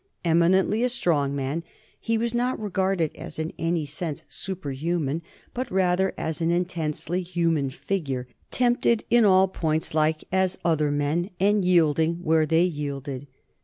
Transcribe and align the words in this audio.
Eminently 0.25 0.83
a 0.83 0.89
strong 0.89 1.35
man, 1.35 1.63
he 1.99 2.17
was 2.17 2.33
not 2.33 2.59
regarded 2.59 3.15
as 3.15 3.37
in 3.37 3.53
any 3.59 3.85
sense 3.85 4.23
superhuman, 4.27 5.21
but 5.53 5.69
rather 5.69 6.11
as 6.17 6.41
an 6.41 6.49
intensely 6.49 7.21
human 7.21 7.69
figure, 7.69 8.27
tempted 8.49 9.03
in 9.11 9.25
all 9.25 9.47
points 9.47 9.93
like 9.93 10.23
as 10.31 10.57
other 10.65 10.89
men 10.89 11.29
and 11.39 11.63
yield 11.63 11.99
ing 11.99 12.15
where 12.15 12.47
they 12.47 12.63
yielded. 12.63 13.27